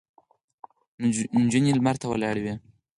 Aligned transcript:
نجونې 1.43 1.71
لمر 1.77 1.95
ته 2.01 2.05
ولاړې 2.09 2.41
وې. 2.43 2.53